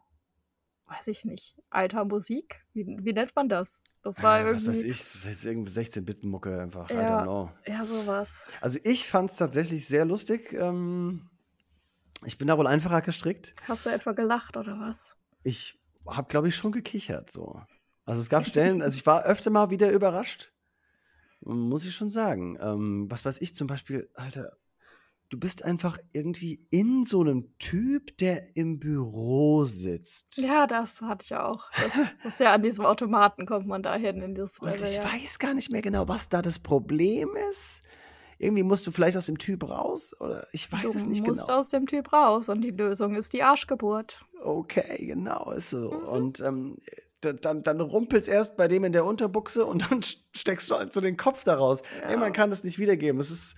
[0.86, 2.64] weiß ich nicht, alter Musik.
[2.72, 3.96] Wie, wie nennt man das?
[4.02, 4.90] Das war Äh, was weiß irgendwie.
[4.90, 6.88] ich, das ist irgendwie 16-Bit-Mucke einfach.
[6.90, 7.20] I Ja.
[7.20, 7.50] don't know.
[7.66, 8.46] Ja, sowas.
[8.60, 10.52] Also ich fand es tatsächlich sehr lustig.
[10.52, 11.29] Ähm,
[12.24, 13.54] ich bin da wohl einfacher gestrickt.
[13.68, 15.16] Hast du etwa gelacht oder was?
[15.42, 17.30] Ich habe, glaube ich, schon gekichert.
[17.30, 17.62] So.
[18.04, 20.52] Also es gab Stellen, also ich war öfter mal wieder überrascht.
[21.40, 22.58] Muss ich schon sagen.
[22.60, 24.52] Ähm, was weiß ich zum Beispiel, Alter,
[25.30, 30.36] du bist einfach irgendwie in so einem Typ, der im Büro sitzt.
[30.38, 31.70] Ja, das hatte ich auch.
[31.70, 34.96] Das, das ist ja an diesem Automaten kommt man dahin in dieses Und Level, ich
[34.96, 35.04] ja.
[35.04, 37.82] weiß gar nicht mehr genau, was da das Problem ist.
[38.42, 41.46] Irgendwie musst du vielleicht aus dem Typ raus oder ich weiß du es nicht musst
[41.46, 41.58] genau.
[41.58, 44.24] aus dem Typ raus und die Lösung ist die Arschgeburt.
[44.42, 45.90] Okay, genau, ist so.
[45.90, 46.08] Mhm.
[46.08, 46.78] Und ähm,
[47.20, 50.00] da- dann, dann rumpelt's erst bei dem in der Unterbuchse und dann
[50.34, 51.82] steckst du halt so den Kopf daraus.
[52.08, 52.30] Ey, man Ja.
[52.30, 53.20] kann das nicht wiedergeben.
[53.20, 53.56] Es ist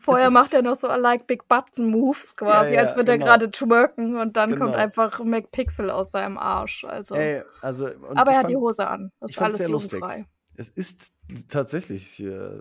[0.00, 3.12] Vorher ist- macht er noch so like Big Button Moves quasi, Ja, als ja, würde
[3.12, 3.28] er genau.
[3.30, 4.82] gerade twerken und dann kommt Genau.
[4.82, 6.84] einfach McPixel aus seinem Arsch.
[6.84, 7.14] Also.
[7.16, 9.12] ey, also Aber er hat die Hose an.
[9.20, 9.92] Das ist alles sehr lustig.
[10.00, 10.24] jugendfrei.
[10.56, 11.12] Es ist
[11.48, 12.60] tatsächlich, äh,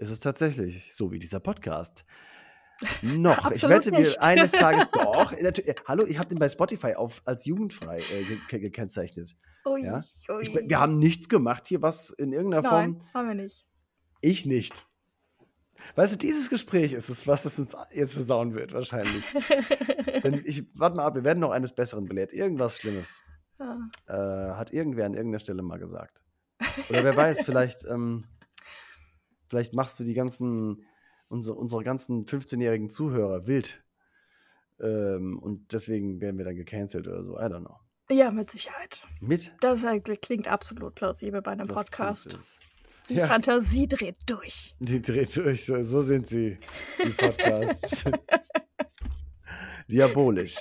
[0.00, 2.04] es ist tatsächlich so wie dieser Podcast.
[3.02, 3.50] Noch.
[3.50, 4.22] ich wette mir nicht.
[4.22, 5.32] eines Tages doch.
[5.32, 9.36] natu- äh, Hallo, ich habe den bei Spotify auf, als jugendfrei äh, ge ge gekennzeichnet.
[9.66, 10.00] Ui, Ja.
[10.30, 10.42] ui.
[10.42, 13.10] Ich, wir haben nichts gemacht hier, was in irgendeiner Nein, Form.
[13.14, 13.66] haben wir nicht.
[14.22, 14.86] Ich nicht.
[15.94, 19.24] Weißt du, dieses Gespräch ist es, was es uns jetzt versauen wird, wahrscheinlich.
[20.22, 22.32] Denn ich, warte mal ab, wir werden noch eines Besseren belehrt.
[22.32, 23.20] Irgendwas Schlimmes
[23.58, 23.78] Ja.
[24.06, 26.22] äh, hat irgendwer an irgendeiner Stelle mal gesagt.
[26.90, 28.24] Oder wer weiß, vielleicht, ähm,
[29.50, 30.86] vielleicht machst du die ganzen,
[31.28, 33.84] unsere, unsere ganzen 15-jährigen Zuhörer wild.
[34.80, 37.36] Ähm, und deswegen werden wir dann gecancelt oder so.
[37.36, 37.76] I don't know.
[38.10, 39.06] ja, mit Sicherheit.
[39.20, 42.38] Mit Das äh, klingt absolut plausibel bei einem das Podcast.
[43.10, 43.26] Die Ja.
[43.26, 44.74] Fantasie dreht durch.
[44.78, 46.56] Die dreht durch, so, so sind sie,
[47.04, 48.04] die Podcasts.
[49.90, 50.56] Diabolisch.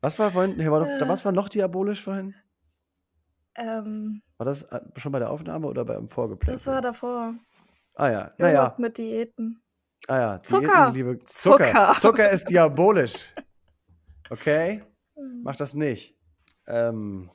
[0.00, 2.34] Was war vorhin, was war noch diabolisch vorhin?
[3.56, 6.54] Ähm, War das äh, schon bei der Aufnahme oder beim Vorgeplänkel?
[6.54, 7.34] das war davor.
[7.94, 8.54] Ah ja, naja.
[8.60, 9.62] Irgendwas mit Diäten.
[10.08, 10.66] Ah ja, Zucker.
[10.92, 11.64] Diäten, liebe Zucker.
[11.64, 11.94] Zucker.
[12.00, 13.34] Zucker ist diabolisch.
[14.30, 14.82] Okay,
[15.16, 15.42] Hm.
[15.44, 16.16] mach das nicht.
[16.66, 17.30] Ähm,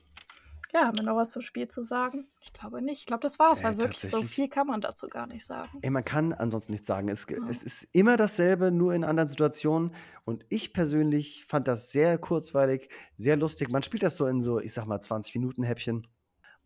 [0.72, 2.28] Ja, haben wir noch was zum Spiel zu sagen?
[2.42, 3.00] Ich glaube nicht.
[3.00, 5.80] Ich glaube, das war's, Äh, weil wirklich so viel kann man dazu gar nicht sagen.
[5.82, 7.08] ey, man kann ansonsten nichts sagen.
[7.10, 7.38] Es, Ja.
[7.50, 9.96] es ist immer dasselbe, nur in anderen Situationen.
[10.26, 13.70] Und ich persönlich fand das sehr kurzweilig, sehr lustig.
[13.72, 16.06] Man spielt das so in so, ich sag mal, 20 Minuten Häppchen.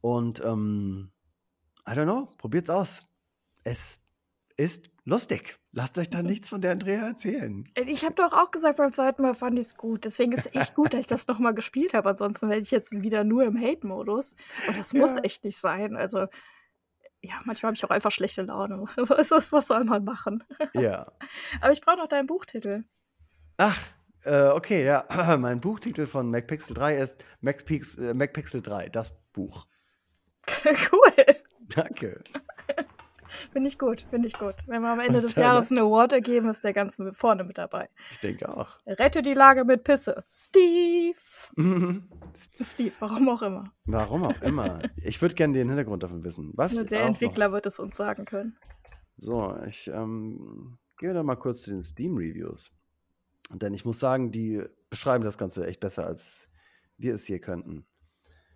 [0.02, 1.12] Und ähm,
[1.88, 3.08] I don't know, probiert's aus.
[3.64, 4.00] Es
[4.58, 5.58] ist lustig.
[5.72, 7.64] Lasst euch da nichts von der Andrea erzählen.
[7.76, 10.06] Äh, Ich habe doch auch gesagt, beim zweiten Mal fand ich es gut.
[10.06, 12.10] Deswegen ist es echt gut, dass ich das nochmal gespielt habe.
[12.10, 14.36] Ansonsten wäre ich jetzt wieder nur im Hate-Modus.
[14.68, 15.22] Und das muss Ja.
[15.24, 15.96] echt nicht sein.
[15.96, 16.28] Also,
[17.22, 18.84] ja, manchmal habe ich auch einfach schlechte Laune.
[18.98, 20.44] Was, was soll man machen?
[20.74, 21.12] Ja.
[21.62, 22.84] Aber ich brauche noch deinen Buchtitel.
[23.58, 23.82] Ach,
[24.26, 25.06] äh, okay, ja.
[25.38, 29.68] Mein Buchtitel von MacPixel 3 ist MacPix, äh, MacPixel 3, das Buch.
[30.66, 31.36] cool.
[31.70, 32.22] Danke.
[33.52, 34.56] Finde ich gut, finde ich gut.
[34.68, 37.90] Wenn wir am Ende des Jahres einen Award ergeben, ist der ganz vorne mit dabei.
[38.12, 38.78] Ich denke auch.
[38.86, 40.24] Rette die Lage mit Pisse.
[40.30, 41.16] Steve.
[42.62, 43.66] Steve, warum auch immer.
[43.86, 44.82] Warum auch immer.
[44.98, 46.52] Ich würde gerne den Hintergrund davon wissen.
[46.56, 46.74] Was?
[46.74, 48.58] Nur der auch noch- Entwickler wird es uns sagen können.
[49.16, 52.74] So, ich ähm, gehe da mal kurz zu den Steam-Reviews.
[53.52, 56.48] Denn ich muss sagen, die beschreiben das Ganze echt besser, als
[56.98, 57.86] wir es hier könnten.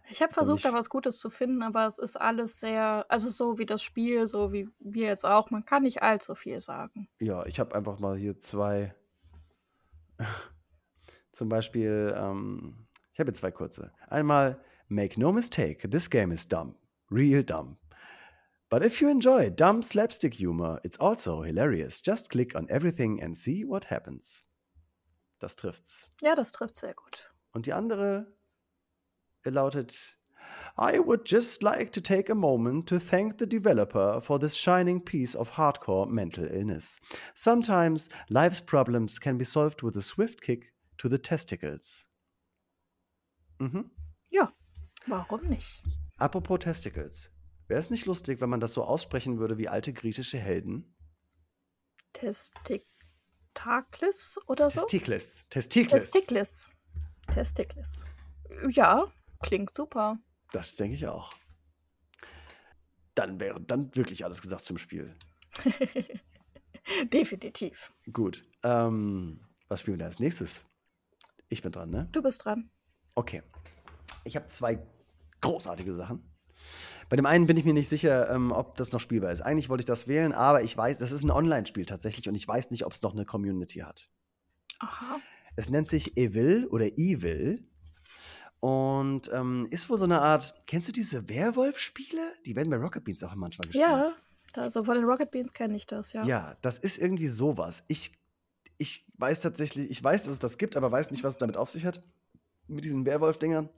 [0.10, 3.30] Ich habe versucht, ich- da was Gutes zu finden, aber es ist alles sehr, also
[3.30, 7.10] so wie das Spiel, so wie wir jetzt auch, man kann nicht allzu viel sagen.
[7.20, 8.96] Ja, ich habe einfach mal hier zwei.
[11.34, 13.92] Zum Beispiel, ähm, ich habe zwei kurze.
[14.08, 16.76] Einmal, make no mistake, this game is dumb.
[17.12, 17.78] Real dumb.
[18.70, 22.02] But if you enjoy dumb slapstick humor, it's also hilarious.
[22.06, 24.50] Just click on everything and see what happens.
[25.40, 26.12] Das trifft's.
[26.22, 27.34] Ja, das trifft sehr gut.
[27.54, 28.36] Und die andere
[29.52, 30.18] lautet:
[30.78, 35.04] I would just like to take a moment to thank the developer for this shining
[35.04, 37.00] piece of hardcore mental illness.
[37.36, 42.08] Sometimes life's problems can be solved with a swift kick to the testicles.
[43.60, 43.90] Mhm.
[45.08, 45.82] Warum nicht?
[46.18, 47.32] Apropos Testicles.
[47.68, 50.94] Wäre es nicht lustig, wenn man das so aussprechen würde wie alte griechische Helden?
[52.12, 52.84] Testiklis
[54.48, 54.82] oder so?
[54.82, 55.48] Testicles.
[55.50, 56.12] Testicles.
[56.12, 56.72] Testiklis.
[57.32, 58.06] Testiklis.
[58.70, 59.06] Ja,
[59.42, 60.20] klingt super.
[60.52, 61.34] Das denke ich auch.
[63.16, 65.16] Dann wäre dann wirklich alles gesagt zum Spiel.
[67.14, 67.92] Definitiv.
[68.14, 68.44] Gut.
[68.64, 70.66] Ähm, was spielen wir als nächstes?
[71.50, 72.08] Ich bin dran, ne?
[72.12, 72.70] Du bist dran.
[73.16, 73.42] Okay.
[74.24, 74.80] Ich habe zwei
[75.42, 76.24] großartige Sachen.
[77.10, 79.42] Bei dem einen bin ich mir nicht sicher, ähm, ob das noch spielbar ist.
[79.42, 82.48] Eigentlich wollte ich das wählen, aber ich weiß, das ist ein Online-Spiel tatsächlich und ich
[82.48, 84.10] weiß nicht, ob es noch eine Community hat.
[84.80, 85.20] Aha.
[85.56, 87.66] Es nennt sich Evil oder Evil
[88.60, 90.64] und ähm, ist wohl so eine Art.
[90.66, 92.34] Kennst du diese Werwolf-Spiele?
[92.46, 93.88] Die werden bei Rocket Beans auch manchmal gespielt.
[93.88, 94.14] Ja,
[94.56, 96.24] also von den Rocket Beans kenne ich das, ja.
[96.24, 97.84] Ja, das ist irgendwie sowas.
[97.88, 98.18] Ich,
[98.78, 101.58] ich weiß tatsächlich, ich weiß, dass es das gibt, aber weiß nicht, was es damit
[101.58, 102.02] auf sich hat.
[102.68, 103.70] Mit diesen Werwolf-Dingern.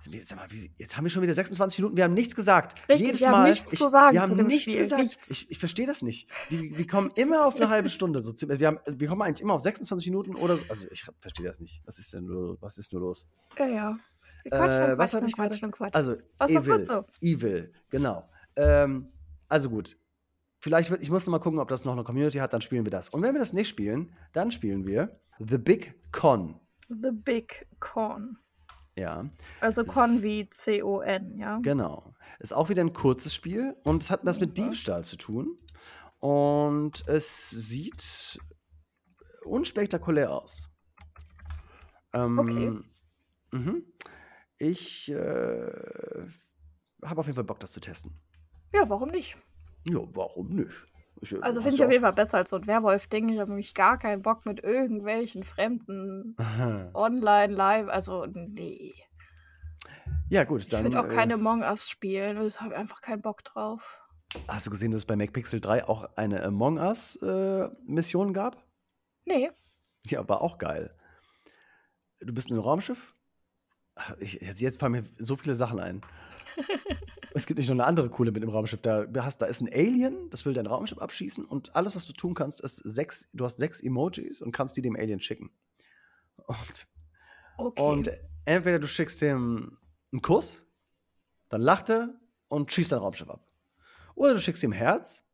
[0.00, 2.88] Sag mal, jetzt haben wir schon wieder 26 Minuten, wir haben nichts gesagt.
[2.88, 4.78] Richtig, Jedes wir haben Mal, nichts ich, zu sagen Wir zu haben dem nichts Spiel,
[4.78, 5.02] gesagt.
[5.02, 5.30] nichts.
[5.30, 6.30] Ich, ich verstehe das nicht.
[6.48, 8.20] Wir, wir kommen immer auf eine halbe Stunde.
[8.20, 10.64] So, wir, haben, wir kommen eigentlich immer auf 26 Minuten oder so.
[10.68, 11.82] Also ich verstehe das nicht.
[11.84, 13.26] Was ist denn nur, was ist nur los?
[13.58, 13.98] Ja, ja.
[14.44, 15.94] Äh, und was quatschen hab und ich und quatschen.
[15.94, 16.82] Also, Was Evil.
[16.82, 17.04] so.
[17.20, 18.28] Evil, genau.
[18.56, 19.08] Ähm,
[19.48, 19.96] also gut.
[20.60, 22.90] Vielleicht, ich muss noch mal gucken, ob das noch eine Community hat, dann spielen wir
[22.90, 23.08] das.
[23.08, 26.60] Und wenn wir das nicht spielen, dann spielen wir The Big Con.
[26.88, 28.38] The Big Con.
[28.98, 29.30] Ja,
[29.60, 31.58] Also Con wie C-O-N, ja.
[31.60, 32.14] genau.
[32.40, 34.58] Ist auch wieder ein kurzes Spiel und es hat was mit.
[34.58, 35.56] Diebstahl zu tun.
[36.18, 38.40] Und es sieht
[39.44, 40.68] unspektakulär aus.
[42.12, 42.72] Ähm, Okay.
[43.52, 43.84] Mhm.
[44.58, 45.70] Ich äh,
[47.04, 48.20] habe auf jeden Fall Bock, das zu testen.
[48.74, 49.38] Ja, warum nicht?
[49.86, 50.86] Ja, warum nicht?
[51.20, 53.28] Ich, äh, Also finde ich auf jeden Fall besser als so ein Werwolf-Ding.
[53.30, 56.90] Ich habe nämlich gar keinen Bock mit irgendwelchen fremden Aha.
[56.94, 57.88] online, live.
[57.88, 58.94] Also, nee.
[60.30, 60.84] Ja, gut, Ich dann.
[60.84, 62.40] würde auch äh, keine Among Us spielen.
[62.46, 64.02] Ich habe einfach keinen Bock drauf.
[64.46, 68.62] Hast du gesehen, dass es bei MacPixel 3 auch eine Among Us-Mission gab?
[69.24, 69.50] Nee.
[70.06, 70.94] Ja, war auch geil.
[72.20, 73.14] Du bist in einem Raumschiff?
[74.20, 76.02] Ich, jetzt jetzt fallen mir so viele Sachen ein.
[77.34, 78.80] es gibt nicht noch eine andere coole mit dem Raumschiff.
[78.80, 82.06] Da, du hast, da ist ein Alien, das will dein Raumschiff abschießen und alles, was
[82.06, 85.50] du tun kannst, ist sechs, du hast sechs Emojis und kannst die dem Alien schicken.
[86.46, 86.88] Und,
[87.60, 87.82] Okay.
[87.82, 88.10] und
[88.44, 89.78] entweder du schickst dem
[90.12, 90.64] einen Kuss,
[91.48, 92.14] dann lacht er
[92.46, 93.44] und schießt dein Raumschiff ab.
[94.14, 95.24] Oder du schickst ihm Herz,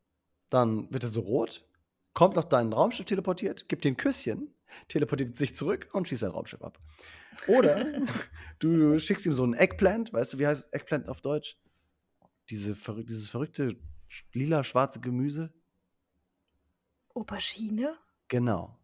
[0.49, 1.67] dann wird er so rot,
[2.13, 4.54] kommt auf dein Raumschiff teleportiert, gibt dir ein Küsschen,
[4.87, 6.77] teleportiert sich zurück und schießt dein Raumschiff ab.
[7.47, 7.85] Oder
[8.59, 11.57] du, schickst ihm so einen Eggplant, weißt du, wie heißt Eggplant auf Deutsch?
[12.49, 13.77] Diese, dieses verrückte
[14.09, 15.53] sch- lila-schwarze Gemüse?
[17.13, 17.95] Aubergine?
[18.27, 18.77] Genau.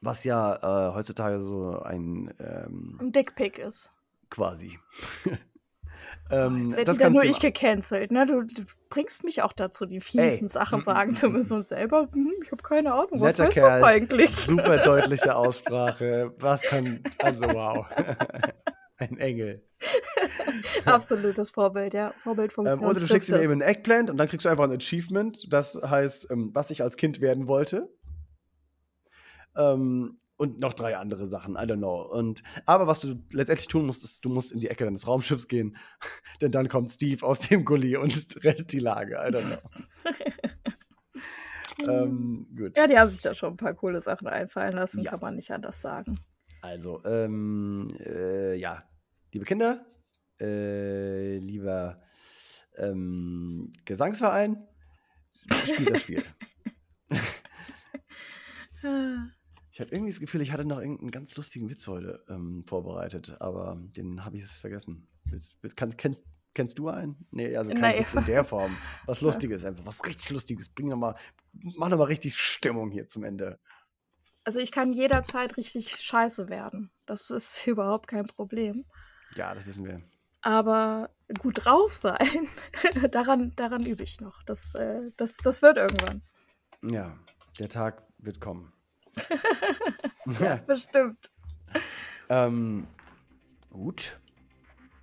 [0.00, 3.90] Was ja äh, heutzutage so ein ähm, Ein Dickpick ist.
[4.30, 4.78] quasi.
[6.30, 8.10] Ähm, Jetzt das wieder nur ich gecancelt.
[8.10, 8.26] Ne?
[8.26, 10.48] Du, du bringst mich auch dazu, die fiesen Ey.
[10.48, 13.80] Sachen sagen zu müssen und selber, hm, ich habe keine Ahnung, was Netter heißt Kerl.
[13.80, 14.30] das eigentlich?
[14.46, 16.34] Super deutliche Aussprache.
[16.38, 17.00] Was kann.
[17.18, 17.86] Also, wow.
[18.98, 19.62] Ein Engel.
[20.86, 22.14] Absolutes Vorbild, ja.
[22.18, 22.82] Vorbildfunktion.
[22.82, 25.52] Ähm, oder du schickst ihm eben ein Eggplant und dann kriegst du einfach ein Achievement.
[25.52, 27.90] Das heißt, ähm, was ich als Kind werden wollte.
[29.54, 32.02] Ähm, und noch drei andere Sachen, I don't know.
[32.02, 35.48] Und, aber was du letztendlich tun musst, ist, du musst in die Ecke deines Raumschiffs
[35.48, 35.76] gehen,
[36.40, 38.12] denn dann kommt Steve aus dem Gully und
[38.44, 40.12] rettet die Lage, I don't know.
[41.88, 42.76] ähm, gut.
[42.76, 45.10] Ja, die haben sich da schon ein paar coole Sachen einfallen lassen, Ja.
[45.12, 46.18] kann man nicht anders sagen.
[46.62, 48.82] Also, ähm, äh, ja,
[49.32, 49.86] liebe Kinder,
[50.40, 52.02] äh, lieber
[52.76, 54.66] ähm, Gesangsverein,
[55.50, 56.24] spielt das Spiel.
[59.76, 63.36] Ich habe irgendwie das Gefühl, ich hatte noch irgendeinen ganz lustigen Witz heute ähm, vorbereitet,
[63.40, 65.06] aber den habe ich jetzt vergessen.
[65.26, 67.26] Willst, kann, kennst, kennst du einen?
[67.30, 68.00] Nee, also kein Nee.
[68.00, 68.74] Witz in der Form.
[69.04, 70.70] Was Lustiges, einfach was richtig Lustiges.
[70.70, 71.14] Bring noch mal,
[71.52, 73.60] mach noch mal richtig Stimmung hier zum Ende.
[74.44, 76.90] Also ich kann jederzeit richtig scheiße werden.
[77.04, 78.86] Das ist überhaupt kein Problem.
[79.34, 80.00] Ja, das wissen wir.
[80.40, 82.48] Aber gut drauf sein,
[83.10, 84.42] daran, daran übe ich noch.
[84.44, 86.22] Das, äh, das, das wird irgendwann.
[86.80, 87.18] Ja,
[87.58, 88.72] der Tag wird kommen.
[90.40, 90.56] ja.
[90.66, 91.30] Bestimmt.
[92.28, 92.86] Ähm,
[93.70, 94.18] gut.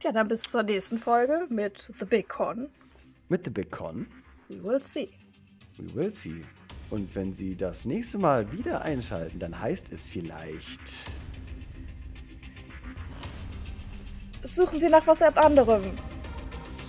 [0.01, 2.69] Ja, dann bis zur nächsten Folge mit The Big Con.
[3.29, 4.07] Mit The Big Con.
[4.49, 5.09] We will see.
[5.77, 6.43] We will see.
[6.89, 10.81] Und wenn Sie das nächste Mal wieder einschalten, dann heißt es vielleicht.
[14.43, 15.81] Suchen Sie nach was anderem.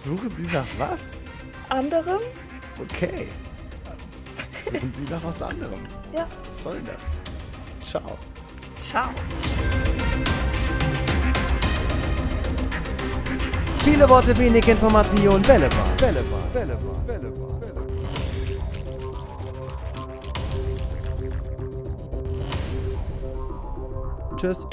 [0.03, 1.13] Suchen Sie nach was?
[1.71, 2.21] Anderem?
[2.79, 3.29] Okay.
[4.75, 5.87] Suchen Sie nach was anderem.
[6.13, 6.27] Ja.
[6.49, 7.21] Was soll das?
[7.85, 8.19] Ciao.
[8.81, 9.11] Ciao.
[13.85, 15.43] Viele Worte, wenig Information.
[15.43, 15.97] Bällebad.
[15.99, 16.53] Bällebad.
[16.53, 17.07] Bällebad.
[17.07, 17.45] Bällebad.
[24.37, 24.67] Tschüss.